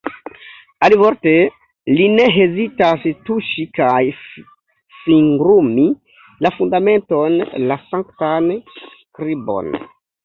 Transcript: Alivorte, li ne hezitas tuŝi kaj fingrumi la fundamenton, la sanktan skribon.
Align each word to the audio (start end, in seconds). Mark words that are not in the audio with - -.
Alivorte, 0.85 1.33
li 1.97 2.07
ne 2.13 2.25
hezitas 2.37 3.05
tuŝi 3.27 3.67
kaj 3.81 3.99
fingrumi 5.03 5.87
la 6.47 6.53
fundamenton, 6.57 7.37
la 7.69 7.79
sanktan 7.93 8.49
skribon. 8.75 9.71